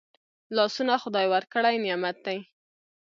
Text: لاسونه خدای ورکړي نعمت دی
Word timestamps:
لاسونه 0.55 0.93
خدای 1.03 1.25
ورکړي 1.33 1.75
نعمت 1.85 2.17
دی 2.25 2.37